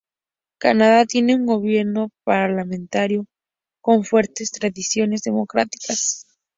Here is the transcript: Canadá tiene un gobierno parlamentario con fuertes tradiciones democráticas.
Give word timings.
Canadá 0.59 1.05
tiene 1.05 1.35
un 1.35 1.45
gobierno 1.45 2.09
parlamentario 2.23 3.25
con 3.81 4.03
fuertes 4.03 4.49
tradiciones 4.49 5.21
democráticas. 5.21 6.25